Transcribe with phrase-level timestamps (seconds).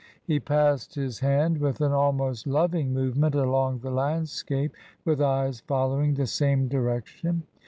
[0.23, 4.73] He passed his hand with an almost loving movement along the landscape,
[5.05, 7.43] his eyes following the same direc tion.